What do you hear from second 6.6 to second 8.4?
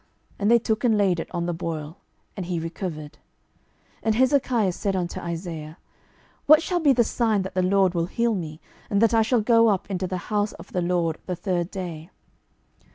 shall be the sign that the LORD will heal